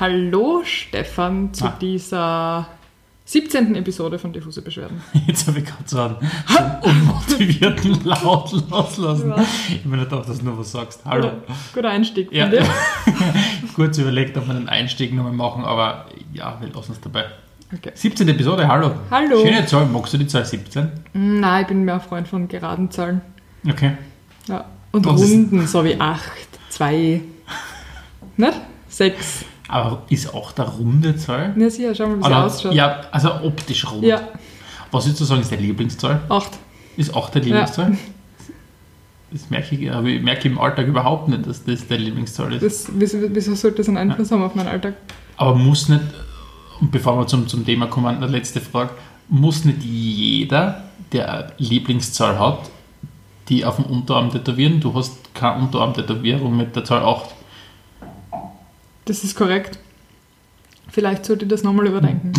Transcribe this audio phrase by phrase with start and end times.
[0.00, 1.76] Hallo Stefan zu Ah.
[1.80, 2.68] dieser
[3.24, 3.74] 17.
[3.74, 5.02] Episode von Diffuse Beschwerden.
[5.26, 9.30] Jetzt habe ich gerade so einen, so einen unmotivierten Laut loslassen.
[9.30, 9.44] Ja.
[9.68, 11.00] Ich nicht gedacht, dass du noch was sagst.
[11.04, 11.30] Hallo.
[11.30, 11.42] Guter,
[11.74, 12.48] guter Einstieg Ja.
[12.48, 12.64] dir.
[13.74, 17.24] Kurz überlegt, ob wir den Einstieg nochmal machen, aber ja, wir lassen es dabei.
[17.74, 17.90] Okay.
[17.94, 18.26] 17.
[18.28, 18.92] Episode, hallo.
[19.10, 19.44] Hallo.
[19.44, 20.90] Schöne Zahl, magst du die Zahl 17?
[21.12, 23.20] Nein, ich bin mehr Freund von geraden Zahlen.
[23.68, 23.92] Okay.
[24.46, 24.64] Ja.
[24.92, 26.22] Und ist- Runden, so wie 8,
[26.70, 27.20] 2,
[28.38, 28.52] nicht?
[28.88, 29.44] 6.
[29.68, 31.54] Aber ist auch der runde Zahl?
[31.58, 32.72] Ja, sicher, schau mal, wie sie ausschaut.
[32.74, 34.02] ja, also optisch rund.
[34.04, 34.20] ja,
[34.90, 36.20] Was würdest du sagen, ist deine Lieblingszahl?
[36.28, 36.50] 8.
[36.96, 37.96] Ist auch deine Lieblingszahl?
[39.30, 42.62] Das merke ich, aber ich merke im Alltag überhaupt nicht, dass das deine Lieblingszahl ist.
[42.62, 44.94] Das, wieso, wieso sollte das einen Einfluss haben auf meinen Alltag?
[45.36, 46.00] Aber muss nicht,
[46.80, 48.92] und bevor wir zum, zum Thema kommen, eine letzte Frage,
[49.28, 52.70] muss nicht jeder, der eine Lieblingszahl hat,
[53.50, 54.80] die auf dem Unterarm tätowieren?
[54.80, 57.26] Du hast keine Unterarm-Tätowierung mit der Zahl 8.
[59.08, 59.78] Das ist korrekt.
[60.90, 62.34] Vielleicht sollte ich das nochmal überdenken.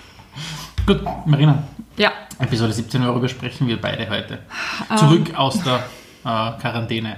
[0.86, 1.64] Gut, Marina,
[1.98, 4.38] Ja, Episode 17 Euro besprechen wir beide heute.
[4.90, 4.96] Ähm.
[4.96, 5.84] Zurück aus der
[6.24, 7.16] äh, Quarantäne.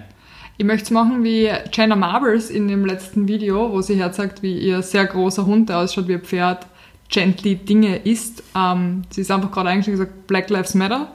[0.57, 4.59] Ich möchte es machen wie Jenna Marbles in dem letzten Video, wo sie herzagt, wie
[4.59, 6.67] ihr sehr großer Hund, der ausschaut wie ein Pferd,
[7.09, 8.43] gently Dinge isst.
[8.57, 11.13] Ähm, sie ist einfach gerade eigentlich gesagt, Black Lives Matter.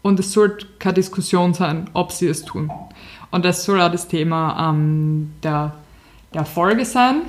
[0.00, 2.70] Und es sollte keine Diskussion sein, ob sie es tun.
[3.30, 5.74] Und das soll auch das Thema ähm, der,
[6.34, 7.22] der Folge sein.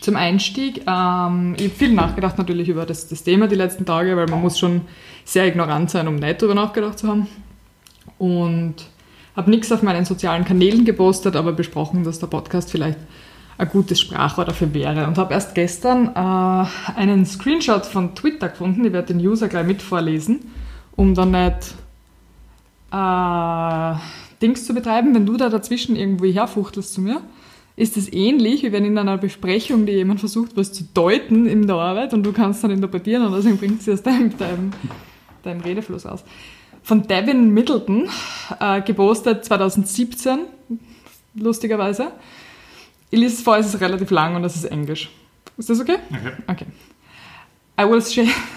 [0.00, 0.82] Zum Einstieg.
[0.86, 4.40] Ähm, ich habe viel nachgedacht natürlich über das, das Thema die letzten Tage, weil man
[4.40, 4.82] muss schon
[5.24, 7.26] sehr ignorant sein, um nicht darüber nachgedacht zu haben.
[8.18, 8.74] Und
[9.36, 12.98] habe nichts auf meinen sozialen Kanälen gepostet, aber besprochen, dass der Podcast vielleicht
[13.56, 15.06] ein gutes Sprachrohr dafür wäre.
[15.06, 18.84] Und habe erst gestern äh, einen Screenshot von Twitter gefunden.
[18.84, 20.40] Ich werde den User gleich mit vorlesen,
[20.96, 21.74] um dann nicht
[22.92, 23.94] äh,
[24.40, 25.14] Dings zu betreiben.
[25.14, 27.20] Wenn du da dazwischen irgendwo herfuchtelst zu mir,
[27.78, 31.68] ist es ähnlich, wie wenn in einer Besprechung dir jemand versucht, was zu deuten in
[31.68, 34.72] der Arbeit und du kannst dann interpretieren und deswegen bringt sie aus deinem, deinem,
[35.44, 36.24] deinem Redefluss aus.
[36.82, 38.08] Von Devin Middleton,
[38.58, 40.40] äh, gepostet 2017,
[41.34, 42.10] lustigerweise.
[43.10, 45.08] Ich lese es vor, es ist relativ lang und es ist Englisch.
[45.56, 45.98] Ist das okay?
[46.10, 46.32] Okay.
[46.48, 46.66] Okay.
[47.78, 48.26] I will say.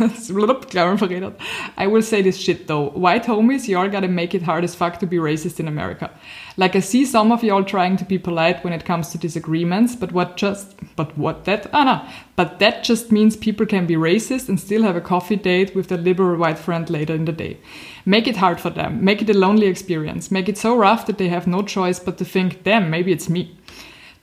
[1.77, 2.89] I will say this shit though.
[2.89, 6.09] White homies, y'all gotta make it hard as fuck to be racist in America.
[6.57, 9.95] Like I see some of y'all trying to be polite when it comes to disagreements,
[9.95, 12.01] but what just, but what that, ah no,
[12.35, 15.89] but that just means people can be racist and still have a coffee date with
[15.89, 17.59] their liberal white friend later in the day.
[18.05, 19.05] Make it hard for them.
[19.05, 20.31] Make it a lonely experience.
[20.31, 23.29] Make it so rough that they have no choice but to think, damn, maybe it's
[23.29, 23.55] me.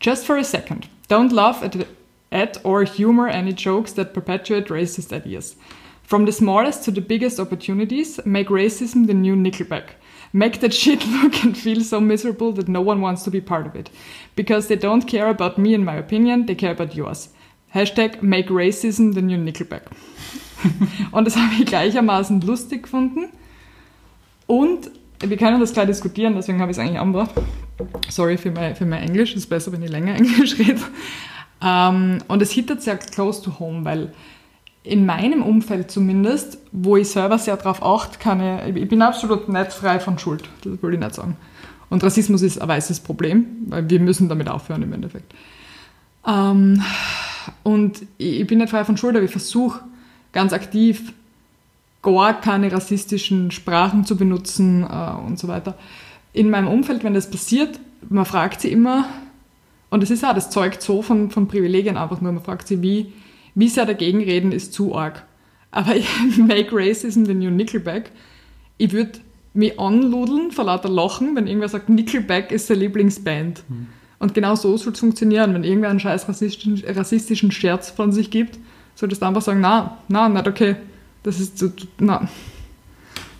[0.00, 0.88] Just for a second.
[1.06, 1.76] Don't laugh at,
[2.30, 5.56] at or humor any jokes that perpetuate racist ideas.
[6.02, 9.90] From the smallest to the biggest opportunities, make racism the new Nickelback.
[10.32, 13.66] Make that shit look and feel so miserable that no one wants to be part
[13.66, 13.90] of it.
[14.36, 17.28] Because they don't care about me and my opinion, they care about yours.
[17.74, 19.82] Hashtag make racism the new Nickelback.
[21.12, 23.28] Und das habe ich gleichermaßen lustig gefunden.
[24.46, 24.90] Und
[25.20, 27.34] wir können das gleich diskutieren, deswegen habe ich es eigentlich angebracht.
[28.08, 30.80] Sorry für mein, für mein Englisch, ist besser, wenn ich länger Englisch rede.
[31.62, 34.12] Ähm, und es hittet sehr close to home, weil
[34.84, 39.48] in meinem Umfeld zumindest, wo ich selber sehr drauf achte, kann ich, ich bin absolut
[39.48, 41.36] nicht frei von Schuld, das will ich nicht sagen.
[41.90, 45.34] Und Rassismus ist ein weißes Problem, weil wir müssen damit aufhören im Endeffekt.
[46.26, 46.82] Ähm,
[47.62, 49.80] und ich ich bin nicht frei von Schuld, aber ich versuche
[50.32, 51.12] ganz aktiv
[52.02, 55.74] gar keine rassistischen Sprachen zu benutzen äh, und so weiter.
[56.32, 59.06] In meinem Umfeld, wenn das passiert, man fragt sie immer,
[59.90, 62.82] und das ist auch, das zeugt so von, von Privilegien einfach nur, man fragt sie,
[62.82, 63.12] wie,
[63.54, 65.24] wie sehr dagegen reden ist zu arg.
[65.70, 68.10] Aber ich make racism the new Nickelback.
[68.76, 69.20] Ich würde
[69.54, 73.64] mich anludeln vor lauter Lachen, wenn irgendwer sagt, Nickelback ist seine Lieblingsband.
[74.18, 75.54] Und genau so soll es funktionieren.
[75.54, 78.58] Wenn irgendwer einen scheiß rassistischen, rassistischen Scherz von sich gibt,
[78.94, 80.76] solltest du einfach sagen, na, na, nicht okay.
[81.22, 82.28] Das ist so, na.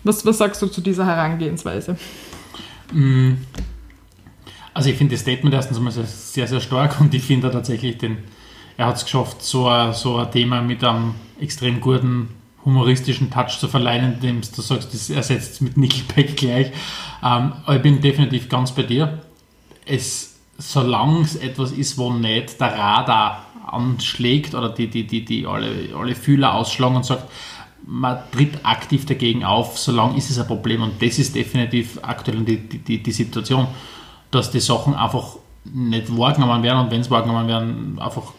[0.03, 1.97] Was, was sagst du zu dieser Herangehensweise?
[2.93, 3.33] Mm.
[4.73, 7.97] Also ich finde das Statement erstens einmal sehr, sehr, sehr stark und ich finde tatsächlich
[7.97, 8.17] den,
[8.77, 12.29] er hat es geschafft, so ein, so ein Thema mit einem extrem guten
[12.65, 16.67] humoristischen Touch zu verleihen, indem du sagst, das ersetzt mit Nickelback gleich.
[17.23, 19.19] Ähm, aber ich bin definitiv ganz bei dir.
[19.85, 25.45] Es, solange es etwas ist, wo nicht der Radar anschlägt oder die, die, die, die
[25.45, 27.29] alle, alle Fühler ausschlagen und sagt,
[27.85, 30.81] man tritt aktiv dagegen auf, solange ist es ein Problem.
[30.81, 33.67] Und das ist definitiv aktuell die, die, die Situation,
[34.31, 38.33] dass die Sachen einfach nicht wahrgenommen werden und wenn es wahrgenommen werden, einfach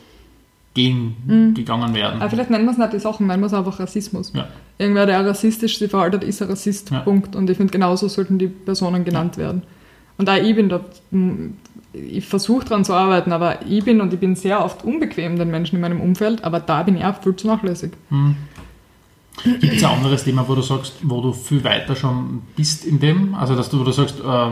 [0.75, 2.20] gegen, gegangen werden.
[2.20, 4.32] Aber vielleicht nennen wir es nicht die Sachen, nennen wir es einfach Rassismus.
[4.34, 4.48] Ja.
[4.78, 6.90] Irgendwer, der rassistisch sich verhaltet, ist ein Rassist.
[6.90, 7.00] Ja.
[7.00, 7.34] Punkt.
[7.34, 9.62] Und ich finde, genauso sollten die Personen genannt werden.
[10.16, 10.81] Und auch ich bin da
[11.92, 15.50] ich versuche daran zu arbeiten, aber ich bin und ich bin sehr oft unbequem den
[15.50, 17.92] Menschen in meinem Umfeld, aber da bin ich auch viel zu nachlässig.
[18.10, 18.37] Hm.
[19.42, 23.00] Gibt es ein anderes Thema, wo du sagst, wo du viel weiter schon bist in
[23.00, 23.34] dem?
[23.34, 24.50] Also, dass du, wo du sagst, äh,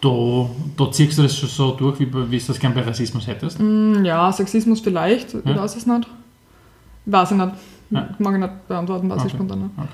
[0.00, 3.26] da, da ziehst du das schon so durch, wie, wie du das gerne bei Rassismus
[3.26, 3.58] hättest?
[3.60, 5.56] Mm, ja, Sexismus vielleicht, ich Ja.
[5.56, 6.06] weiß es nicht.
[7.06, 7.52] Weiß ich nicht.
[7.90, 8.08] Ja.
[8.18, 9.34] Mag ich nicht beantworten, weiß ich Okay.
[9.36, 9.70] spontan nicht.
[9.78, 9.88] Okay.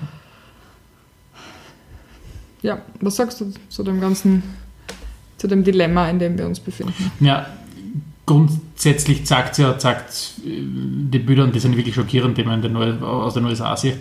[2.61, 4.41] Ja, was sagst du zu dem ganzen,
[5.37, 7.11] zu dem Dilemma, in dem wir uns befinden?
[7.19, 7.45] Ja,
[8.25, 12.73] grundsätzlich zeigt ja, zeigt äh, die Bilder, und die sind wirklich schockierend, die man den
[12.73, 13.97] Neu aus den USA sieht,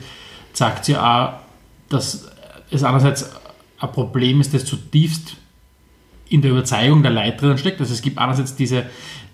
[0.52, 1.32] zeigt ja auch,
[1.88, 2.28] dass
[2.70, 3.30] es einerseits
[3.80, 5.36] ein Problem ist, das zutiefst
[6.32, 7.80] in der Überzeugung der Leute drin steckt.
[7.80, 8.86] Also es gibt einerseits diese,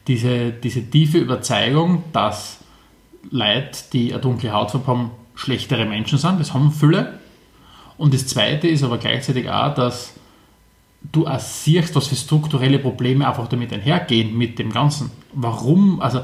[0.09, 2.59] diese, diese tiefe Überzeugung, dass
[3.31, 6.41] Leute, die eine dunkle Hautfarbe haben, schlechtere Menschen sind.
[6.41, 7.21] Das haben viele.
[7.97, 10.15] Und das Zweite ist aber gleichzeitig auch, dass
[11.13, 15.11] du auch siehst, was für strukturelle Probleme einfach damit einhergehen mit dem Ganzen.
[15.33, 16.21] Warum, also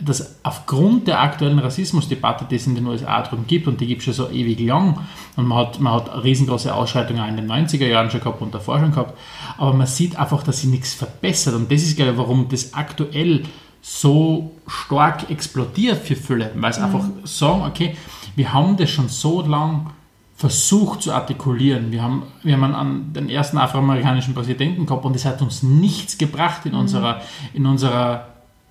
[0.00, 4.00] dass aufgrund der aktuellen Rassismusdebatte, die es in den USA drum gibt, und die gibt
[4.00, 4.98] es schon so ewig lang,
[5.36, 8.54] und man hat, man hat riesengroße Ausschreitungen auch in den 90er Jahren schon gehabt und
[8.54, 9.18] davor schon gehabt,
[9.56, 11.54] aber man sieht einfach, dass sich nichts verbessert.
[11.54, 13.42] Und das ist, glaube ich, warum das aktuell
[13.80, 17.96] so stark explodiert für viele, weil es einfach sagen, okay,
[18.36, 19.90] wir haben das schon so lang
[20.38, 21.90] versucht zu artikulieren.
[21.90, 26.16] Wir haben, wir haben an den ersten afroamerikanischen Präsidenten gehabt und es hat uns nichts
[26.16, 27.20] gebracht in unserer,
[27.54, 28.28] in unserer,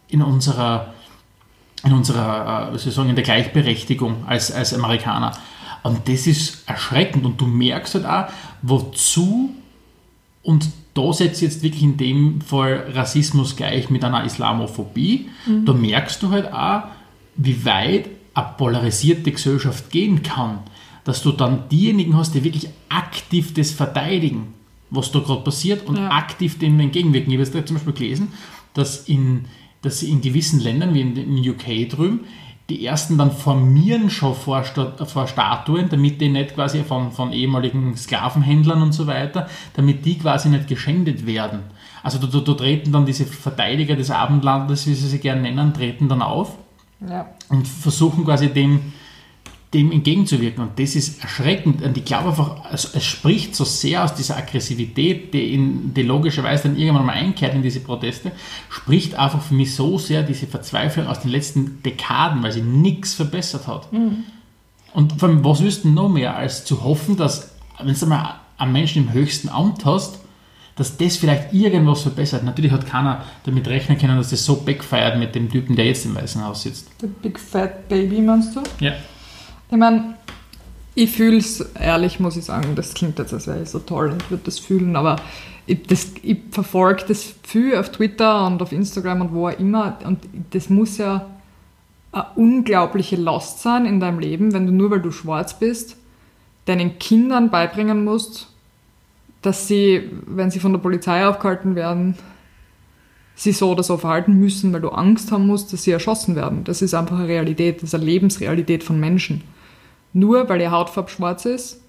[0.08, 0.94] in unserer,
[1.84, 5.34] in unserer, äh, sagen, in der Gleichberechtigung als, als Amerikaner.
[5.84, 8.32] Und das ist erschreckend und du merkst halt auch,
[8.62, 9.54] wozu
[10.44, 15.30] und da setzt jetzt wirklich in dem Fall Rassismus gleich mit einer Islamophobie.
[15.66, 16.84] Da merkst du halt auch,
[17.36, 20.60] wie weit eine polarisierte Gesellschaft gehen kann.
[21.08, 24.54] Dass du dann diejenigen hast, die wirklich aktiv das verteidigen,
[24.90, 26.10] was da gerade passiert und Ja.
[26.12, 27.32] aktiv dem entgegenwirken.
[27.32, 28.28] Ich habe jetzt da zum Beispiel gelesen,
[28.74, 29.46] dass, in,
[29.82, 32.20] dass in gewissen Ländern, wie in, in UK drüben,
[32.70, 37.96] die ersten dann formieren schon vor, vor Statuen, damit die nicht quasi von, von ehemaligen
[37.96, 41.62] Sklavenhändlern und so weiter, damit die quasi nicht geschändet werden.
[42.04, 45.74] Also da, da, da treten dann diese Verteidiger des Abendlandes, wie sie sie gerne nennen,
[45.74, 46.58] treten dann auf
[47.10, 47.30] Ja.
[47.48, 48.82] und versuchen quasi dem,
[49.78, 50.64] dem entgegenzuwirken.
[50.64, 51.82] Und das ist erschreckend.
[51.82, 56.02] Und ich glaube einfach, es, es spricht so sehr aus dieser Aggressivität, die, in, die
[56.02, 58.32] logischerweise dann irgendwann mal einkehrt in diese Proteste,
[58.70, 63.14] spricht einfach für mich so sehr diese Verzweiflung aus den letzten Dekaden, weil sie nichts
[63.14, 63.88] verbessert hat.
[64.94, 67.52] Und vor allem, was du noch mehr, als zu hoffen, dass,
[67.82, 70.20] wenn du mal einen Menschen im höchsten Amt hast,
[70.76, 72.44] dass das vielleicht irgendwas verbessert.
[72.44, 76.06] Natürlich hat keiner damit rechnen können, dass das so backfeiert mit dem Typen, der jetzt
[76.06, 76.88] im Weißen Haus sitzt.
[77.02, 78.62] The Big Fat Baby, meinst du?
[78.80, 78.94] Ja.
[79.70, 80.16] Ich meine,
[80.96, 84.12] ich fühle es, ehrlich muss ich sagen, das klingt jetzt, als wäre ich so toll
[84.12, 85.18] und würde das fühlen, aber
[85.68, 85.80] ich,
[86.24, 90.20] ich verfolge das viel auf Twitter und auf Instagram und wo auch immer und
[90.52, 91.28] das muss ja
[92.14, 95.98] eine unglaubliche Last sein in deinem Leben, wenn du nur weil du schwarz bist,
[96.66, 98.48] deinen Kindern beibringen musst,
[99.42, 102.16] dass sie, wenn sie von der Polizei aufgehalten werden,
[103.36, 106.64] sie so oder so verhalten müssen, weil du Angst haben musst, dass sie erschossen werden.
[106.64, 109.44] Das ist einfach eine Realität, das ist eine Lebensrealität von Menschen.
[110.14, 111.82] Nur weil ihr Hautfarbe schwarz ist,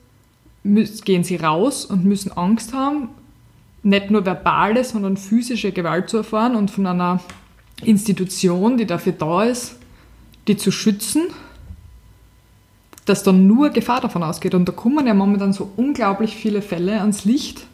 [0.63, 3.09] gehen sie raus und müssen Angst haben,
[3.83, 7.21] nicht nur verbale, sondern physische Gewalt zu erfahren und von einer
[7.83, 9.77] Institution, die dafür da ist,
[10.49, 11.29] die zu schützen,
[13.05, 14.55] dass dann nur Gefahr davon ausgeht.
[14.55, 17.67] Und da kommen ja momentan so unglaublich viele Fälle ans Licht.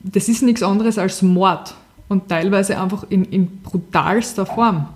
[0.00, 1.74] Das ist nichts anderes als Mord
[2.08, 4.88] und teilweise einfach in, in brutalster Form.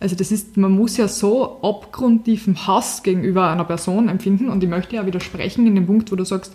[0.00, 4.68] Also das ist, man muss ja so abgrundtiefen Hass gegenüber einer Person empfinden und ich
[4.68, 6.54] möchte ja widersprechen in dem Punkt, wo du sagst,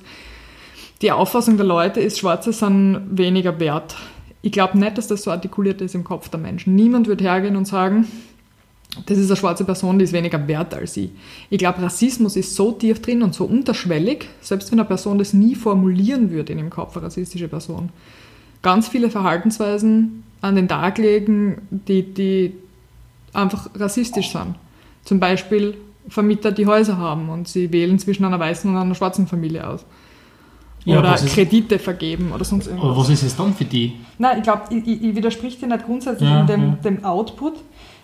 [1.01, 3.97] die Auffassung der Leute ist, Schwarze sind weniger wert.
[4.41, 6.75] Ich glaube nicht, dass das so artikuliert ist im Kopf der Menschen.
[6.75, 8.07] Niemand wird hergehen und sagen,
[9.05, 11.09] das ist eine schwarze Person, die ist weniger wert als ich.
[11.49, 15.33] Ich glaube, Rassismus ist so tief drin und so unterschwellig, selbst wenn eine Person das
[15.33, 17.89] nie formulieren würde in ihrem Kopf, eine rassistische Person.
[18.61, 22.53] Ganz viele Verhaltensweisen an den Tag legen, die, die
[23.33, 24.55] einfach rassistisch sind.
[25.03, 25.75] Zum Beispiel
[26.07, 29.85] Vermieter, die Häuser haben und sie wählen zwischen einer weißen und einer schwarzen Familie aus.
[30.85, 32.89] Ja, oder ist- Kredite vergeben oder sonst irgendwas.
[32.89, 33.93] Aber was ist es dann für die?
[34.17, 36.75] Nein, ich glaube, ich, ich, ich widersprich dir nicht grundsätzlich Ja, in dem, ja.
[36.83, 37.53] dem Output,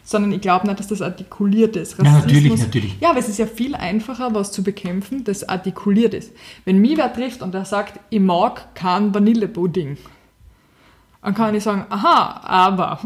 [0.04, 1.98] sondern ich glaube nicht, dass das artikuliert ist.
[1.98, 2.96] Ja, natürlich, natürlich.
[3.02, 6.32] Ja, aber es ist ja viel einfacher, was zu bekämpfen, das artikuliert ist.
[6.64, 9.98] Wenn mich wer trifft und der sagt, ich mag keinen Vanillepudding,
[11.22, 12.98] Dann kann ich sagen, aha, aber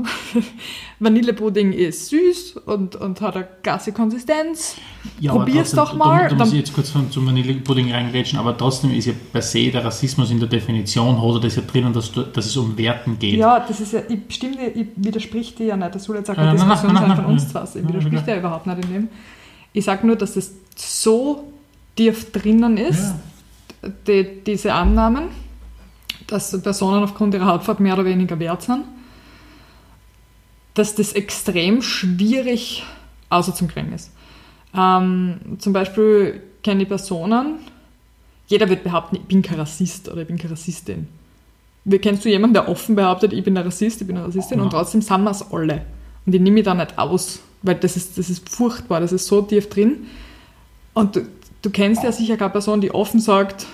[1.00, 4.75] Vanillepudding ist süß und, und hat eine klasse Konsistenz.
[5.20, 6.29] Ja, Probier's trotzdem, doch mal.
[6.29, 9.41] Da, da muss ich jetzt kurz von, zum Vanillepudding reingrätschen, aber trotzdem ist ja per
[9.41, 13.17] se der Rassismus in der Definition, hat das ja drinnen, dass, dass es um Werten
[13.17, 13.34] geht.
[13.34, 15.96] Ja, das ist ja, ich stimme dir, ich widersprich dir ja nicht.
[15.96, 17.63] Das soll jetzt auch keine Äh, Diskussion sein von uns zwar.
[17.63, 18.25] Ich Nein, widersprich nein.
[18.25, 19.10] dir überhaupt nicht in dem.
[19.74, 21.51] Ich sage nur, dass das so
[21.96, 23.15] tief drinnen ist,
[24.08, 25.29] die, diese Annahmen,
[26.27, 28.83] dass Personen aufgrund ihrer Hautfarbe mehr oder weniger wert sind,
[30.73, 32.83] dass das extrem schwierig
[33.29, 34.11] auszukriegen ist.
[34.75, 37.57] Ähm, zum Beispiel kenne ich Personen,
[38.47, 41.07] jeder wird behaupten, ich bin kein Rassist oder ich bin keine Rassistin.
[41.85, 44.59] Wie kennst du jemanden, der offen behauptet, ich bin ein Rassist, ich bin eine Rassistin
[44.59, 44.79] und Ja.
[44.79, 45.85] trotzdem sind wir es alle.
[46.25, 49.27] Und ich nehme mich da nicht aus, weil das ist, das ist furchtbar, das ist
[49.27, 50.07] so tief drin.
[50.93, 51.27] Und du,
[51.61, 53.65] du kennst ja sicher keine Person, die offen sagt,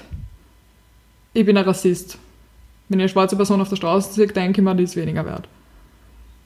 [1.33, 2.17] ich bin ein Rassist.
[2.89, 5.25] Wenn ich eine schwarze Person auf der Straße sehe, denke ich mir, die ist weniger
[5.25, 5.47] wert.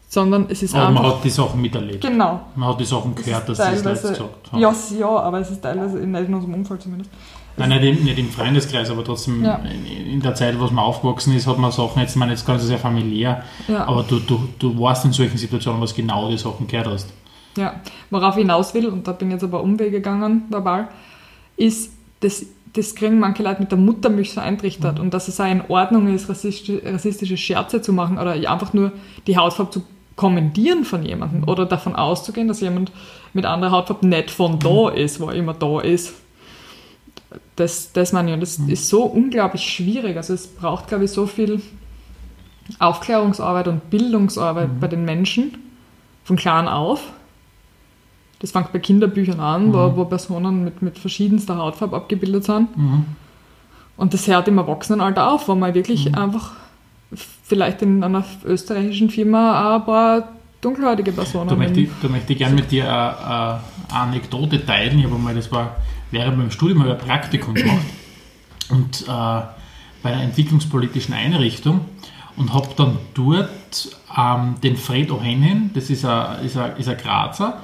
[0.08, 1.18] Sondern es ist aber man einfach...
[1.18, 2.02] hat die Sachen miterlebt.
[2.02, 2.42] Genau.
[2.56, 4.60] Man hat die Sachen gehört, dass sie es Leute gesagt haben.
[4.62, 7.10] Ja, ja, aber es ist teilweise in, nicht in unserem Umfeld zumindest.
[7.56, 9.56] Nein, nicht im, nicht im Freundeskreis, aber trotzdem Ja.
[9.58, 12.46] in, in der Zeit, wo man aufgewachsen ist, hat man Sachen, jetzt, ich meine, jetzt
[12.46, 13.88] ganz sehr familiär, Ja.
[13.88, 17.14] aber du, du, du weißt in solchen Situationen, was genau die Sachen gehört hast.
[17.58, 17.76] Ja,
[18.10, 20.88] worauf ich hinaus will, und da bin ich jetzt aber Umwege gegangen dabei,
[21.56, 25.50] ist, dass das kriegen manche Leute mit der Muttermilch so eintrichtert und dass es auch
[25.50, 28.92] in Ordnung ist, rassistische, Scherze zu machen oder einfach nur
[29.28, 29.84] die Hautfarbe zu
[30.16, 32.92] kommentieren von jemandem oder davon auszugehen, dass jemand
[33.34, 36.14] mit anderer Hautfarbe nicht von da ist, wo er immer da ist.
[37.56, 40.18] Das, das meine ich, und das ist so unglaublich schwierig.
[40.18, 41.62] Also es braucht, glaube ich, so viel
[42.80, 45.58] Aufklärungsarbeit und Bildungsarbeit bei den Menschen
[46.24, 47.12] von klein auf.
[48.44, 52.76] Das fängt bei Kinderbüchern an, wo, wo Personen mit, mit verschiedenster Hautfarbe abgebildet sind.
[52.76, 53.06] Mhm.
[53.96, 56.52] Und das hört im Erwachsenenalter auf, wo man wirklich einfach
[57.46, 62.34] vielleicht in einer österreichischen Firma auch ein paar dunkelhäutige Personen Da möchte, ich, da möchte
[62.34, 65.00] ich gerne mit dir eine, eine Anekdote teilen.
[65.00, 65.78] Ich habe mal, das war
[66.12, 67.86] während meinem Studium, habe ich ein Praktikum gemacht
[68.72, 71.80] und äh, bei einer entwicklungspolitischen Einrichtung
[72.36, 73.50] und habe dann dort
[74.18, 77.62] ähm, den Fred O'Hanlon, das ist ein, ist ein, ist ein Grazer,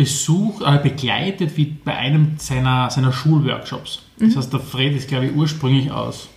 [0.00, 4.00] besucht, äh, begleitet wie bei einem seiner, seiner Schulworkshops.
[4.18, 6.30] Das heißt, der Fred ist, glaube ich, ursprünglich aus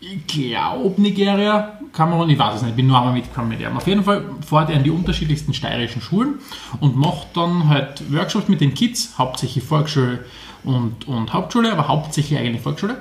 [0.00, 3.76] ich glaube Nigeria, Kamerun, ich weiß es nicht, ich bin nur einmal mitgekommen mit ihm.
[3.76, 6.38] Auf jeden Fall fährt er in die unterschiedlichsten steirischen Schulen
[6.80, 10.24] und macht dann halt Workshops mit den Kids, hauptsächlich Volksschule
[10.64, 12.96] und, und Hauptschule, aber hauptsächlich eigentlich Volksschule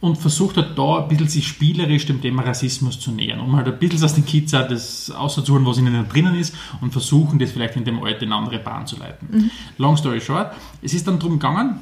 [0.00, 3.66] und versucht halt da ein bisschen sich spielerisch dem Thema Rassismus zu nähern, um halt
[3.66, 7.50] ein bisschen aus den Kids auch das auszuholen, was ihnen drinnen ist und versuchen, das
[7.50, 9.50] vielleicht in dem Alter in eine andere Bahn zu leiten.
[9.76, 10.52] Long story short,
[10.82, 11.80] es ist dann darum gegangen,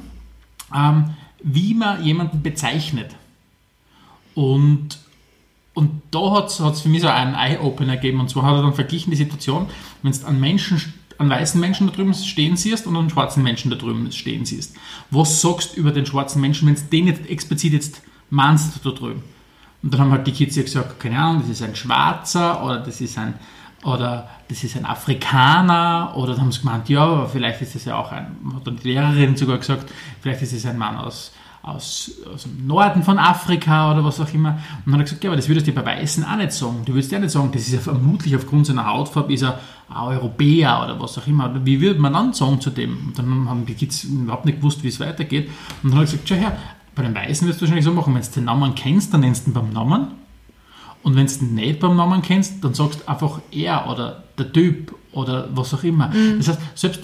[0.75, 1.11] ähm,
[1.43, 3.15] wie man jemanden bezeichnet.
[4.33, 4.97] Und,
[5.73, 8.19] und da hat es für mich so einen Eye-Opener gegeben.
[8.19, 9.67] Und zwar hat er dann verglichen die Situation,
[10.01, 10.81] wenn du einen Menschen,
[11.17, 14.75] einen weißen Menschen da drüben stehen siehst und einen schwarzen Menschen da drüben stehen siehst.
[15.11, 18.91] Was sagst du über den schwarzen Menschen, wenn du den jetzt explizit jetzt meinst da
[18.91, 19.23] drüben?
[19.83, 22.79] Und dann haben halt die Kids ja gesagt, keine Ahnung, das ist ein Schwarzer oder
[22.79, 23.35] das ist ein
[23.83, 27.85] oder das ist ein Afrikaner oder dann haben sie gemeint, ja, aber vielleicht ist es
[27.85, 31.31] ja auch ein, hat dann die Lehrerin sogar gesagt, vielleicht ist es ein Mann aus,
[31.67, 34.51] aus, aus dem Norden von Afrika oder was auch immer.
[34.85, 36.83] Und dann hat er gesagt, ja, aber das würdest du bei Weißen auch nicht sagen.
[36.85, 39.59] Du würdest ja nicht sagen, das ist ja vermutlich aufgrund seiner Hautfarbe, ist er
[39.89, 41.53] ein Europäer oder was auch immer.
[41.65, 43.07] Wie würde man dann sagen zu dem?
[43.07, 45.49] Und dann haben die Kids überhaupt nicht gewusst, wie es weitergeht.
[45.83, 46.57] Und dann hat er gesagt, schau her,
[46.95, 49.45] bei den Weißen wirst du wahrscheinlich so machen, wenn du den Namen kennst, dann nennst
[49.45, 50.07] du ihn beim Namen.
[51.03, 54.51] Und wenn du ihn nicht beim Namen kennst, dann sagst du einfach er oder der
[54.51, 56.11] Typ oder was auch immer.
[56.37, 57.01] Das heißt, selbst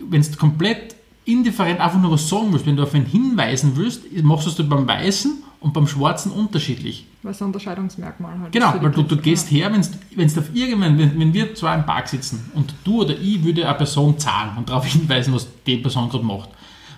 [0.00, 4.02] wenn du komplett indifferent einfach nur was sagen willst, wenn du auf ihn hinweisen willst,
[4.22, 7.06] machst du es beim Weißen und beim Schwarzen unterschiedlich.
[7.22, 10.98] weil es ein Unterscheidungsmerkmal halt Genau, weil du, du gehst her, wenn du auf irgendwann,
[10.98, 14.56] wenn, wenn wir zwei im Park sitzen und du oder ich würde eine Person zahlen
[14.56, 16.48] und darauf hinweisen, was die Person gerade macht,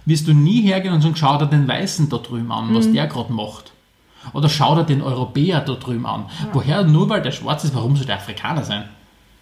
[0.07, 3.07] wirst du nie hergehen und sagen, schau dir den Weißen da drüben an, was der
[3.07, 3.73] gerade macht.
[4.33, 6.26] Oder schau dir den Europäer da drüben an.
[6.52, 8.85] Woher, nur weil der schwarz ist, warum soll der Afrikaner sein?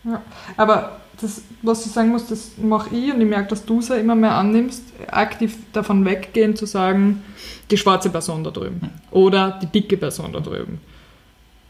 [0.04, 0.20] Ja.
[0.56, 3.88] Aber das, was ich sagen muss, das mache ich und ich merke, dass du es
[3.88, 7.22] ja immer mehr annimmst, aktiv davon weggehen zu sagen,
[7.70, 10.80] die schwarze Person da drüben oder die dicke Person da drüben.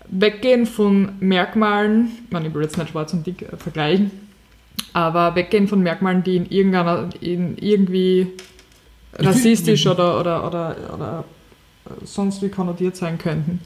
[0.08, 4.10] Weggehen von Merkmalen, ich meine, ich will jetzt nicht schwarz und dick äh, vergleichen,
[4.92, 8.28] aber weggehen von Merkmalen, die in irgendeiner, in irgendwie
[9.14, 11.24] rassistisch oder, oder, oder, oder
[12.04, 13.60] sonst wie konnotiert sein könnten.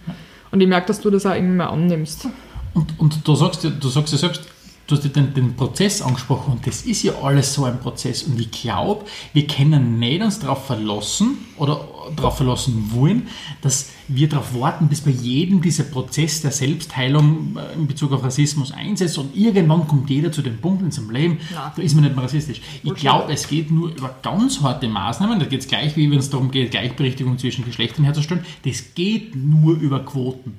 [0.50, 2.28] Und ich merke, dass du das auch irgendwie mehr annimmst.
[2.74, 4.42] Und, und du, sagst, du sagst ja selbst,
[4.86, 8.22] du hast den, den Prozess angesprochen und das ist ja alles so ein Prozess.
[8.22, 11.80] Und ich glaube, wir können nicht uns darauf verlassen oder
[12.14, 13.28] darauf verlassen wollen,
[13.62, 18.22] dass wir darauf warten, bis bei jedem dieser Prozess der Selbstheilung äh, in Bezug auf
[18.22, 21.72] Rassismus einsetzt und irgendwann kommt jeder zu dem Punkt in seinem Leben, Nein.
[21.74, 22.60] da ist man nicht mehr rassistisch.
[22.82, 26.18] Ich glaube, es geht nur über ganz harte Maßnahmen, da geht es gleich, wie wenn
[26.18, 30.54] es darum geht, Gleichberechtigung zwischen Geschlechtern herzustellen, das geht nur über Quoten.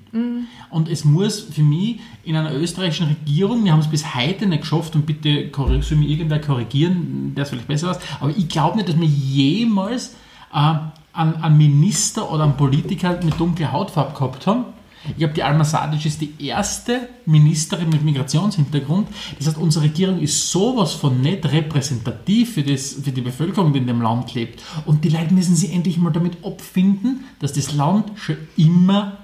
[0.70, 4.62] Und es muss für mich in einer österreichischen Regierung, wir haben es bis heute nicht
[4.62, 8.78] geschafft und bitte soll mich irgendwer korrigieren, der es vielleicht besser weiß, aber ich glaube
[8.78, 10.16] nicht, dass wir jemals
[10.54, 10.76] äh,
[11.18, 14.66] einen, einen Minister oder einen Politiker mit dunkler Hautfarbe gehabt haben.
[15.10, 19.08] Ich glaube, die Alma Sadic ist die erste Ministerin mit Migrationshintergrund.
[19.38, 23.80] Das heißt, unsere Regierung ist sowas von nicht repräsentativ für, das, für die Bevölkerung, die
[23.80, 24.62] in dem Land lebt.
[24.86, 29.18] Und die Leute müssen sich endlich mal damit abfinden, dass das Land schon immer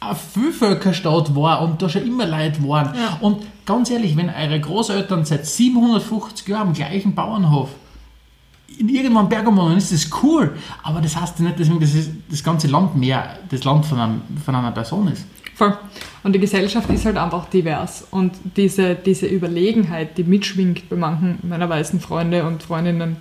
[0.00, 2.94] ein Vielvölkerstaat war und da schon immer Leute waren.
[2.94, 3.18] Ja.
[3.20, 7.70] Und ganz ehrlich, wenn eure Großeltern seit 750 Jahren am gleichen Bauernhof
[8.78, 10.52] in irgendwann Berg wohnen, ist das cool.
[10.82, 14.20] Aber das heißt ja nicht, dass es- das ganze Land mehr das Land von, einem,
[14.44, 15.24] von einer Person ist.
[15.54, 15.76] Voll.
[16.22, 18.06] Und die Gesellschaft ist halt einfach divers.
[18.10, 23.16] Und diese, diese Überlegenheit, die mitschwingt bei manchen meiner weißen Freunde und Freundinnen,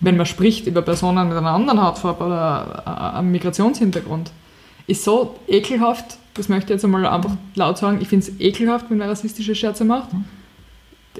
[0.00, 4.30] wenn man spricht über Personen mit einer anderen Hautfarbe oder äh, einem Migrationshintergrund,
[4.86, 6.18] ist so ekelhaft.
[6.34, 7.98] Das möchte ich jetzt einmal einfach laut sagen.
[8.00, 10.08] Ich finde es ekelhaft, wenn man rassistische Scherze macht.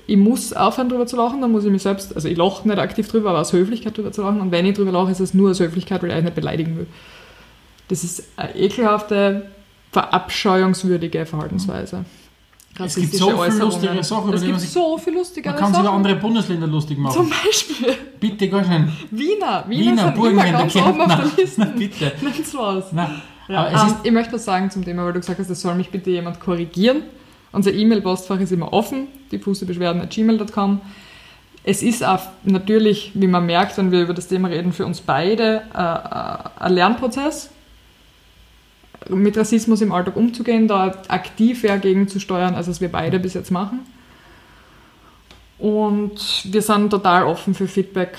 [0.06, 2.78] Ich muss aufhören, drüber zu lachen, dann muss ich mich selbst, also ich lache nicht
[2.78, 4.40] aktiv drüber, aber aus Höflichkeit drüber zu lachen.
[4.40, 6.76] Und wenn ich drüber lache, ist es nur aus Höflichkeit, weil ich euch nicht beleidigen
[6.76, 6.86] will.
[7.88, 9.50] Das ist eine ekelhafte,
[9.90, 12.04] verabscheuungswürdige Verhaltensweise.
[12.82, 15.52] Es gibt so viele lustige Sachen, über Es die gibt man sich- so viel lustigere
[15.52, 17.14] Man kann sich über andere Bundesländer lustig machen.
[17.14, 18.88] Zum Beispiel Bitte, gar schnell.
[19.10, 19.64] Wiener.
[19.66, 21.16] Wiener, Wiener, sind Burgenländer, ganz oben auf Kärntner.
[21.36, 21.60] der Liste.
[21.64, 22.12] Na, bitte.
[22.22, 22.92] Nenn's was.
[22.92, 23.22] Nein.
[23.48, 25.50] Ja, Aber es ähm, ist, ich möchte was sagen zum Thema, weil du gesagt hast,
[25.50, 27.02] es soll mich bitte jemand korrigieren.
[27.52, 30.80] Unser E-Mail-Postfach ist immer offen, diffusebeschwerden.gmail.com.
[31.62, 35.00] Es ist auch natürlich, wie man merkt, wenn wir über das Thema reden, für uns
[35.00, 37.50] beide äh, äh, ein Lernprozess,
[39.08, 43.34] mit Rassismus im Alltag umzugehen, da aktiv dagegen zu steuern, als es wir beide bis
[43.34, 43.80] jetzt machen.
[45.58, 48.16] Und wir sind total offen für Feedback,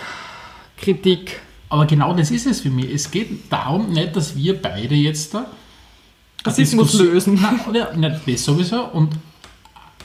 [0.78, 1.40] Kritik.
[1.70, 2.94] aber genau das ist es für mich.
[2.94, 5.48] Es geht darum nicht, dass wir beide jetzt da
[6.44, 7.46] Rassismus lösen.
[7.70, 8.84] Oder, nicht das sowieso.
[8.86, 9.18] Und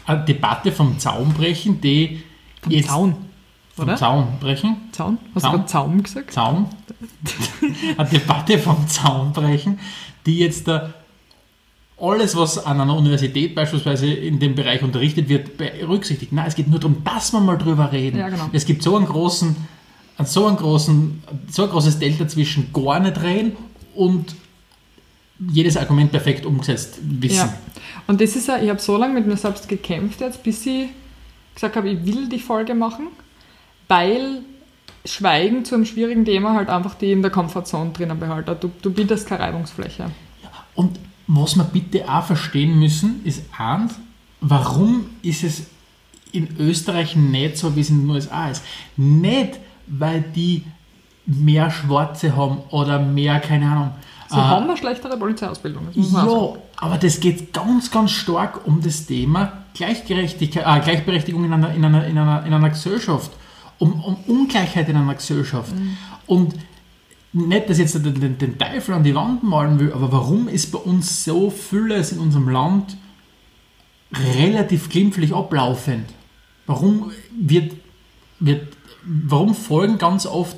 [0.07, 2.23] eine Debatte vom Zaun brechen, die
[2.63, 3.17] Vom jetzt Zaun,
[3.75, 3.97] vom oder?
[3.97, 4.77] Zaun brechen.
[4.93, 5.19] Zaun?
[5.35, 5.53] Hast Zaun?
[5.53, 6.33] du gerade Zaum gesagt?
[6.33, 6.67] Zaun.
[7.97, 9.79] eine Debatte vom Zaun brechen,
[10.25, 10.93] die jetzt da
[11.99, 16.33] alles, was an einer Universität beispielsweise in dem Bereich unterrichtet wird, berücksichtigt.
[16.33, 18.19] Nein, es geht nur darum, dass wir mal drüber reden.
[18.19, 18.51] Ja, genau.
[18.53, 19.57] Es gibt so einen großen,
[20.25, 23.57] so einen großen, so ein großes Delta zwischen gar nicht reden
[23.95, 24.37] und
[25.39, 27.49] jedes Argument perfekt umgesetzt wissen.
[27.49, 27.59] Ja.
[28.07, 30.89] Und das ist ja, ich habe so lange mit mir selbst gekämpft jetzt, bis ich
[31.55, 33.09] gesagt habe, ich will die Folge machen,
[33.89, 34.43] weil
[35.05, 38.57] Schweigen zu einem schwierigen Thema halt einfach die in der Komfortzone drinnen behalten.
[38.61, 40.11] Du, du bietest keine Reibungsfläche.
[40.75, 43.95] Und was wir bitte auch verstehen müssen, ist eins,
[44.41, 45.67] warum ist es
[46.33, 48.63] in Österreich nicht so, wie es in den USA ist?
[48.97, 50.65] Nicht, weil die
[51.25, 53.91] mehr Schwarze haben oder mehr, keine Ahnung.
[54.29, 55.89] Sie äh, haben eine schlechtere Polizeiausbildung.
[55.93, 61.73] Ja, aber das geht ganz, ganz stark um das Thema Gleichgerechtigkeit, äh, Gleichberechtigung in einer,
[61.75, 63.31] in einer, in einer, in einer Gesellschaft,
[63.79, 65.73] um, um Ungleichheit in einer Gesellschaft.
[66.27, 66.55] Und
[67.33, 70.49] nicht, dass ich jetzt den, den, den Teufel an die Wand malen will, aber warum
[70.49, 72.97] ist bei uns so vieles in unserem Land
[74.39, 76.09] relativ glimpflich ablaufend?
[76.67, 77.75] Warum wird,
[78.41, 80.57] wird, warum folgen ganz oft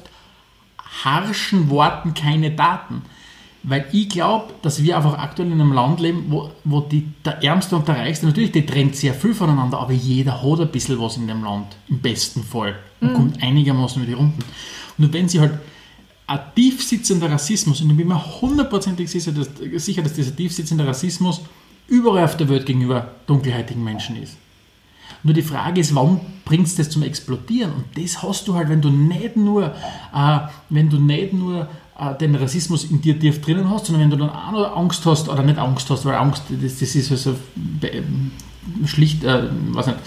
[1.02, 3.02] harschen Worten keine Taten?
[3.64, 7.42] Weil ich glaube, dass wir einfach aktuell in einem Land leben, wo, wo die, der
[7.42, 11.00] Ärmste und der Reichste, natürlich, die trennt sehr viel voneinander, aber jeder hat ein bisschen
[11.00, 14.44] was in dem Land, im besten Fall, und kommt einigermaßen über die Runden.
[14.96, 15.58] Nur wenn sie halt
[16.28, 19.48] ein tief sitzender Rassismus, und ich bin mir hundertprozentig sicher dass,
[19.84, 21.40] sicher, dass dieser tief sitzende Rassismus
[21.88, 24.36] überall auf der Welt gegenüber dunkelhäutigen Menschen ist.
[25.22, 27.72] Nur die Frage ist, wann bringt es das zum Explodieren?
[27.72, 29.74] Und das hast du halt, wenn du nicht nur,
[30.14, 30.38] äh,
[30.70, 34.24] wenn du nicht nur äh, den Rassismus in dir tief drinnen hast, sondern wenn du
[34.24, 37.34] dann auch noch Angst hast, oder nicht Angst hast, weil Angst, das, das ist also
[37.56, 38.02] be-
[38.86, 39.98] schlicht, äh, was nicht,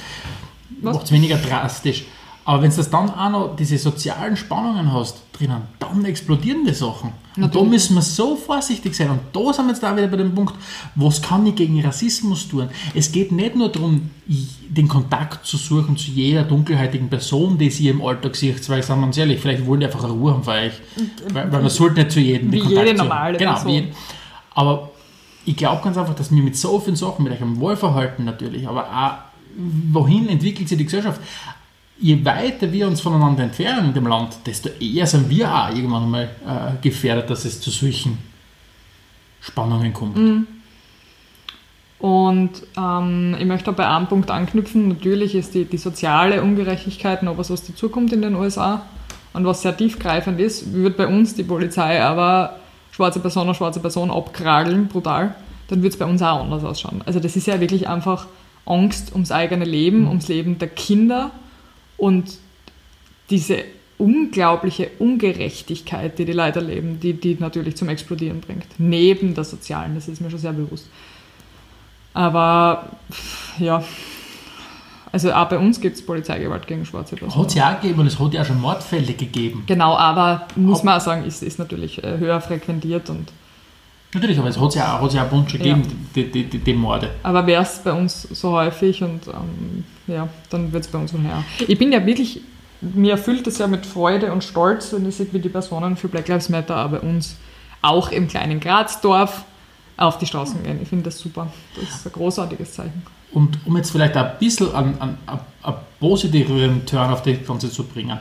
[0.81, 2.05] macht es weniger drastisch.
[2.43, 7.09] Aber wenn du dann auch noch diese sozialen Spannungen hast drinnen, dann explodieren die Sachen.
[7.35, 7.69] Und da Natürlich.
[7.69, 9.09] müssen wir so vorsichtig sein.
[9.11, 10.55] Und da sind wir jetzt da wieder bei dem Punkt,
[10.95, 12.69] was kann ich gegen Rassismus tun?
[12.95, 17.89] Es geht nicht nur darum, den Kontakt zu suchen zu jeder dunkelhäutigen Person, die sie
[17.89, 20.43] im Alltag sieht, weil, sagen wir uns ehrlich, vielleicht wollen die einfach eine Ruhe haben
[20.43, 20.73] für euch.
[21.31, 23.07] Weil, weil man sollte nicht zu jedem den Kontakt jede suchen.
[23.07, 23.71] normale genau, Person.
[23.71, 23.87] Wie
[24.53, 24.91] aber
[25.45, 28.85] ich glaube ganz einfach, dass wir mit so vielen Sachen, mit eurem Wohlverhalten natürlich, aber
[28.85, 29.13] auch,
[29.91, 31.21] wohin entwickelt sich die Gesellschaft?
[32.01, 36.09] Je weiter wir uns voneinander entfernen in dem Land, desto eher sind wir auch irgendwann
[36.09, 38.17] mal äh, gefährdet, dass es zu solchen
[39.39, 40.17] Spannungen kommt.
[40.17, 40.47] Mhm.
[41.99, 44.87] Und ähm, ich möchte bei einem Punkt anknüpfen.
[44.87, 48.81] Natürlich ist die, die soziale Ungerechtigkeit noch was, was dazukommt in den USA
[49.33, 50.73] und was sehr tiefgreifend ist.
[50.73, 52.57] Wird bei uns die Polizei aber
[52.91, 55.35] schwarze Person auf schwarze Person abkrageln, brutal,
[55.67, 57.03] dann wird es bei uns auch anders ausschauen.
[57.05, 58.25] Also das ist ja wirklich einfach
[58.65, 61.31] Angst ums eigene Leben, ums Leben der Kinder
[62.01, 62.39] und
[63.29, 63.63] diese
[63.99, 68.65] unglaubliche Ungerechtigkeit, die die Leute erleben, die, die natürlich zum Explodieren bringt.
[68.79, 70.89] Neben der sozialen, das ist mir schon sehr bewusst.
[72.15, 72.89] Aber
[73.59, 73.83] ja,
[75.11, 77.43] also auch bei uns gibt es Polizeigewalt gegen schwarze Personen.
[77.43, 79.63] Hat es ja auch gegeben und es hat ja auch schon Mordfälle gegeben.
[79.67, 83.31] Genau, aber muss man auch sagen, ist, ist natürlich äh, höher frequentiert und.
[84.13, 85.89] Natürlich, aber es hat ja auch, hat's ja auch Bunch gegeben, ja.
[86.15, 87.11] die, die, die, die, Morde.
[87.23, 91.13] Aber wäre es bei uns so häufig und ähm, ja, dann wird es bei uns
[91.13, 91.43] mehr.
[91.65, 92.41] Ich bin ja wirklich,
[92.81, 96.09] mir erfüllt es ja mit Freude und Stolz, wenn ich sehe, wie die Personen für
[96.09, 97.37] Black Lives Matter auch bei uns,
[97.81, 99.45] auch im kleinen Grazdorf,
[99.97, 100.79] auf die Straßen gehen.
[100.81, 101.47] Ich finde das super.
[101.75, 103.03] Das ist ein großartiges Zeichen.
[103.33, 107.83] Und um jetzt vielleicht ein bisschen einen, einen, einen positiveren Turn auf das Ganze zu
[107.85, 108.19] bringen,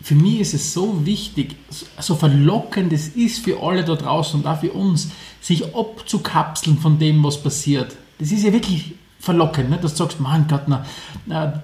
[0.00, 1.56] für mich ist es so wichtig,
[1.98, 6.98] so verlockend es ist für alle da draußen und auch für uns, sich abzukapseln von
[6.98, 7.96] dem, was passiert.
[8.18, 9.78] Das ist ja wirklich verlockend, ne?
[9.78, 10.62] dass du sagst, mein Gott,
[11.26, 11.62] na,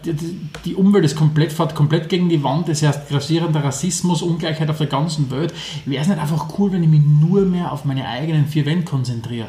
[0.64, 4.78] die Umwelt ist komplett, fährt komplett gegen die Wand, das heißt grassierender Rassismus, Ungleichheit auf
[4.78, 5.54] der ganzen Welt.
[5.84, 8.84] Wäre es nicht einfach cool, wenn ich mich nur mehr auf meine eigenen vier Wände
[8.84, 9.48] konzentriere?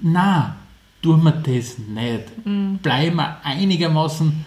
[0.00, 0.56] Na,
[1.02, 2.46] tun wir das nicht.
[2.46, 2.78] Mhm.
[2.78, 4.44] Bleiben wir einigermaßen,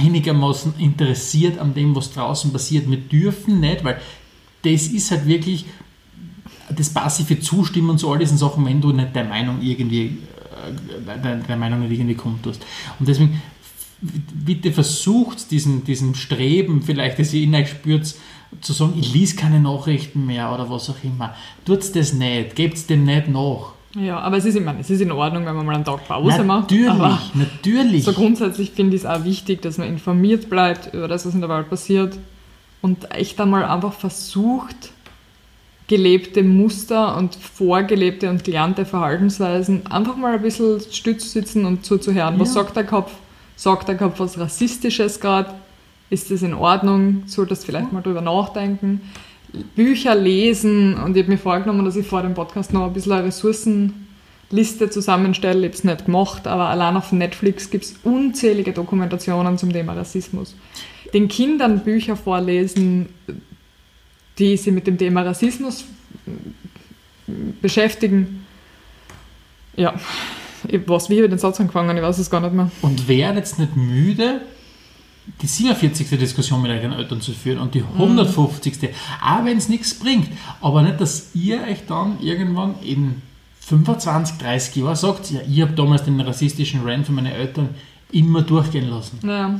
[0.00, 2.90] einigermaßen interessiert an dem, was draußen passiert.
[2.90, 4.00] Wir dürfen nicht, weil
[4.62, 5.66] das ist halt wirklich
[6.74, 10.18] das passive Zustimmen zu all diesen Sachen, wenn du nicht der Meinung irgendwie
[11.06, 12.64] der, der Meinung nicht irgendwie hast.
[12.98, 13.42] Und deswegen
[14.00, 18.14] bitte versucht diesen, diesen Streben, vielleicht das ihr in euch spürt,
[18.60, 21.34] zu sagen, ich lese keine Nachrichten mehr oder was auch immer.
[21.64, 23.73] Tut das nicht, gebt dem nicht nach.
[23.94, 26.06] Ja, aber es ist, ich meine, es ist in Ordnung, wenn man mal einen Tag
[26.08, 26.70] Pause macht.
[26.70, 28.04] Natürlich, natürlich.
[28.04, 31.40] So grundsätzlich finde ich es auch wichtig, dass man informiert bleibt über das, was in
[31.40, 32.18] der Welt passiert
[32.82, 34.92] und echt einmal einfach versucht,
[35.86, 42.38] gelebte Muster und vorgelebte und gelernte Verhaltensweisen einfach mal ein bisschen stütz sitzen und zuzuhören.
[42.40, 42.62] Was ja.
[42.62, 43.12] sagt der Kopf?
[43.56, 45.54] Sagt der Kopf was Rassistisches gerade?
[46.10, 47.22] Ist das in Ordnung?
[47.26, 49.00] Solltest du vielleicht mal drüber nachdenken?
[49.74, 53.12] Bücher lesen und ich habe mir vorgenommen, dass ich vor dem Podcast noch ein bisschen
[53.12, 55.60] eine Ressourcenliste zusammenstelle.
[55.60, 59.92] Ich habe es nicht gemacht, aber allein auf Netflix gibt es unzählige Dokumentationen zum Thema
[59.94, 60.54] Rassismus.
[61.12, 63.08] Den Kindern Bücher vorlesen,
[64.38, 65.84] die sich mit dem Thema Rassismus
[67.62, 68.44] beschäftigen.
[69.76, 69.94] Ja,
[70.68, 72.70] ich weiß, wie ich den Satz angefangen, ich weiß es gar nicht mehr.
[72.82, 74.40] Und wäre jetzt nicht müde,
[75.40, 76.08] die 47.
[76.18, 78.80] Diskussion mit euren Eltern zu führen und die 150.
[78.80, 78.88] Mhm.
[79.22, 80.28] Auch wenn es nichts bringt.
[80.60, 83.22] Aber nicht, dass ihr euch dann irgendwann in
[83.60, 87.70] 25, 30 Jahren sagt, ja, ich habe damals den rassistischen Rant von meinen Eltern
[88.12, 89.18] immer durchgehen lassen.
[89.26, 89.58] Ja.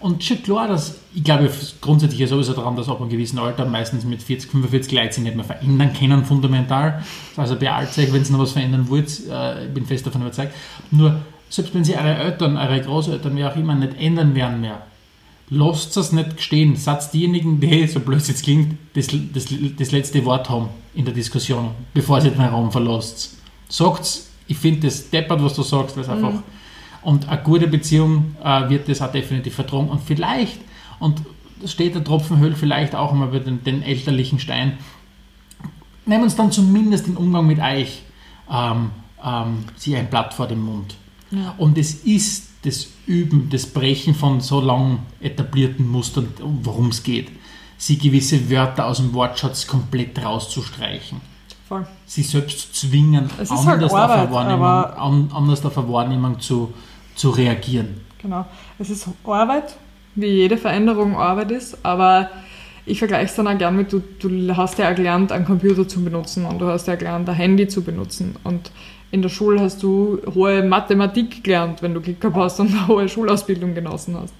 [0.00, 1.48] Und schon klar, dass ich glaube
[1.80, 5.24] grundsätzlich ja sowieso daran, dass ab einem gewissen Alter, meistens mit 40, 45 Leute sich
[5.24, 7.02] nicht mehr verändern können, fundamental.
[7.36, 10.52] Also beeilt euch, wenn ihr noch was verändern wollt, äh, ich bin fest davon überzeugt.
[10.90, 14.82] Nur, selbst wenn sie eure Eltern, eure Großeltern, wie auch immer, nicht ändern werden mehr,
[15.50, 16.76] lasst es nicht stehen.
[16.76, 19.46] Seid diejenigen, die, so blöd es jetzt klingt, das, das,
[19.78, 23.36] das letzte Wort haben in der Diskussion, bevor sie den Raum verlasst.
[23.68, 26.14] Sagt ich finde das deppert, was du sagst, weil es mhm.
[26.14, 26.42] einfach
[27.04, 29.88] und eine gute Beziehung äh, wird das auch definitiv vertragen.
[29.88, 30.58] Und vielleicht,
[30.98, 31.20] und
[31.66, 34.78] steht der Tropfen Öl vielleicht auch einmal bei den, den elterlichen Stein,
[36.06, 38.02] nehmen uns dann zumindest den Umgang mit euch
[38.50, 38.90] ähm,
[39.22, 40.96] ähm, sie ein Blatt vor den Mund.
[41.30, 41.54] Ja.
[41.58, 46.28] Und es ist das Üben, das Brechen von so lang etablierten Mustern,
[46.62, 47.28] worum es geht.
[47.76, 51.20] Sie gewisse Wörter aus dem Wortschatz komplett rauszustreichen.
[51.68, 51.86] Voll.
[52.06, 56.72] Sie selbst zu zwingen, halt anders, halt Arbeit, auf anders auf eine Wahrnehmung zu,
[57.14, 58.00] zu reagieren.
[58.20, 58.46] Genau.
[58.78, 59.76] Es ist Arbeit,
[60.14, 62.30] wie jede Veränderung Arbeit ist, aber
[62.86, 66.04] ich vergleiche es dann auch gern mit, du, du hast ja gelernt, einen Computer zu
[66.04, 68.36] benutzen und du hast ja gelernt, ein Handy zu benutzen.
[68.44, 68.70] Und
[69.14, 72.88] in der Schule hast du hohe Mathematik gelernt, wenn du Glück gehabt hast und eine
[72.88, 74.34] hohe Schulausbildung genossen hast.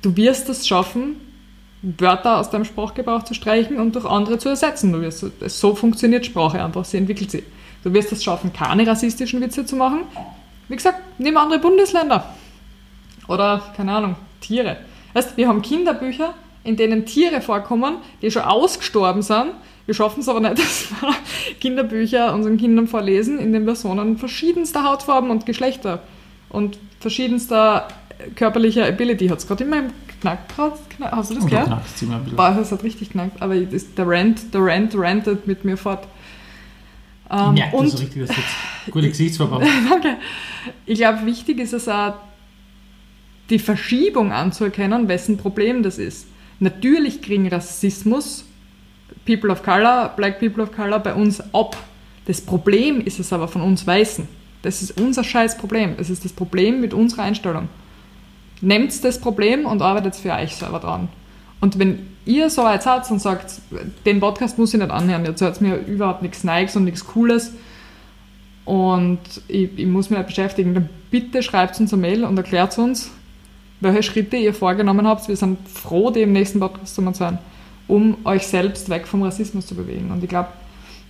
[0.00, 1.16] Du wirst es schaffen,
[1.82, 4.90] Wörter aus deinem Sprachgebrauch zu streichen und durch andere zu ersetzen.
[4.90, 7.44] Du wirst, so funktioniert Sprache einfach, sie entwickelt sich.
[7.82, 10.04] Du wirst es schaffen, keine rassistischen Witze zu machen,
[10.68, 12.34] wie gesagt, nimm andere Bundesländer.
[13.28, 14.78] Oder, keine Ahnung, Tiere.
[15.12, 16.32] Weißt, wir haben Kinderbücher,
[16.64, 19.50] in denen Tiere vorkommen, die schon ausgestorben sind.
[19.86, 21.14] Wir schaffen es aber nicht, dass wir
[21.60, 26.02] Kinderbücher unseren Kindern vorlesen, in den Personen verschiedenster Hautfarben und Geschlechter
[26.48, 27.88] und verschiedenster
[28.36, 30.78] körperlicher Ability hat es gerade in meinem knackt gerade.
[31.00, 31.82] Hast du das da gehört?
[31.94, 32.36] es.
[32.36, 33.42] Boah, das hat richtig knackt.
[33.42, 36.06] Aber das, der Rant, der Rant rantet mit mir fort.
[37.30, 39.64] Ähm, merke und das so richtig, dass jetzt gute Gesichtsfarbe haben.
[39.90, 40.16] Danke.
[40.86, 42.14] Ich glaube, wichtig ist es auch,
[43.50, 46.26] die Verschiebung anzuerkennen, wessen Problem das ist.
[46.60, 48.46] Natürlich kriegen Rassismus,
[49.24, 51.76] People of Color, Black People of Color bei uns ab.
[52.26, 54.26] Das Problem ist es aber von uns Weißen.
[54.62, 55.94] Das ist unser scheiß Problem.
[55.98, 57.68] Es ist das Problem mit unserer Einstellung.
[58.60, 61.08] Nehmt das Problem und arbeitet für euch selber dran.
[61.60, 63.60] Und wenn ihr so weit seid und sagt,
[64.06, 67.52] den Podcast muss ich nicht anhören, jetzt hört mir überhaupt nichts Neues und nichts Cooles,
[68.64, 72.76] und ich, ich muss mich halt beschäftigen, dann bitte schreibt uns eine Mail und erklärt
[72.78, 73.10] uns,
[73.80, 75.28] welche Schritte ihr vorgenommen habt.
[75.28, 77.38] Wir sind froh, die im nächsten Podcast zu sein,
[77.88, 80.10] um euch selbst weg vom Rassismus zu bewegen.
[80.10, 80.48] Und ich glaube,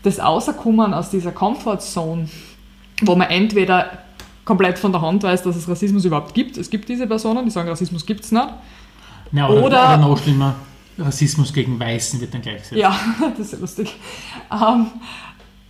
[0.03, 2.29] das Außerkommen aus dieser Comfortzone,
[3.03, 3.99] wo man entweder
[4.45, 6.57] komplett von der Hand weiß, dass es Rassismus überhaupt gibt.
[6.57, 8.49] Es gibt diese Personen, die sagen, Rassismus gibt es nicht.
[9.33, 10.55] Ja, oder, Oder- oder, noch schlimmer,
[10.99, 12.77] Rassismus gegen Weißen wird dann gleichgesetzt.
[12.77, 12.97] Ja,
[13.37, 13.95] das ist ja lustig.
[14.53, 14.87] Ähm,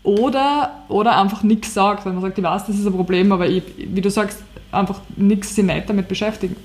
[0.02, 3.48] oder, oder einfach nichts sagt, weil man sagt, ich weiß, das ist ein Problem, aber
[3.48, 6.56] ich, wie du sagst, einfach nichts sich nicht damit beschäftigen.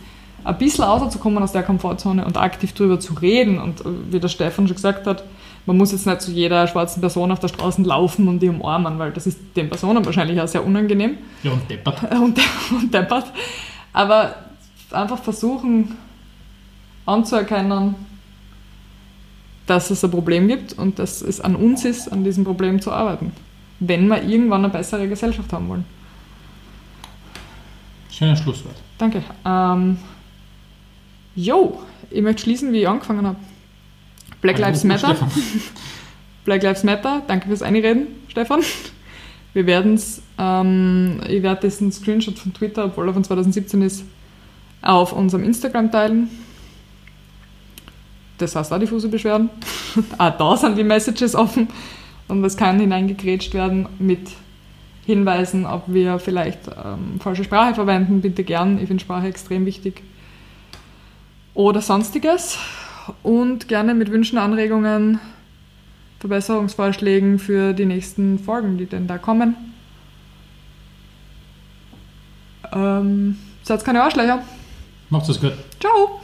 [0.43, 4.27] Ein bisschen rauszukommen aus der Komfortzone und aktiv darüber zu reden und äh, wie der
[4.27, 5.23] Stefan schon gesagt hat,
[5.65, 8.97] man muss jetzt nicht zu jeder schwarzen Person auf der Straße laufen und die umarmen,
[8.97, 12.11] weil das ist den Personen wahrscheinlich auch sehr unangenehm Ja, und deppert.
[12.11, 12.39] und,
[12.71, 13.25] und deppert.
[13.93, 14.35] Aber
[14.91, 15.95] einfach versuchen
[17.05, 17.95] anzuerkennen,
[19.65, 22.91] dass es ein Problem gibt und dass es an uns ist, an diesem Problem zu
[22.91, 23.31] arbeiten.
[23.79, 25.85] Wenn wir irgendwann eine bessere Gesellschaft haben wollen.
[28.09, 28.75] Schönes Schlusswort.
[28.97, 29.23] Danke.
[29.45, 29.97] Ähm,
[31.35, 33.37] jo, ich möchte schließen, wie ich angefangen habe.
[34.41, 35.15] Black Also, Lives Matter.
[36.45, 38.61] Black Lives Matter, danke fürs Einreden, Stefan.
[39.53, 44.05] Wir werden es, ähm, ich werde diesen Screenshot von Twitter, obwohl er von 2017 ist,
[44.81, 46.29] auf unserem Instagram teilen.
[48.37, 49.49] Das heißt auch diffuse Beschwerden.
[50.17, 51.67] auch da sind die Messages offen
[52.27, 54.29] und es kann hineingekrätscht werden mit
[55.05, 58.21] Hinweisen, ob wir vielleicht ähm, falsche Sprache verwenden.
[58.21, 60.03] Bitte gern, ich finde Sprache extrem wichtig.
[61.53, 62.57] Oder sonstiges.
[63.23, 65.19] Und gerne mit Wünschen, Anregungen,
[66.19, 69.55] Verbesserungsvorschlägen für die nächsten Folgen, die denn da kommen.
[72.71, 74.43] Ähm, seid keine Arschlöcher.
[75.09, 75.53] Macht's es gut.
[75.79, 76.21] Ciao!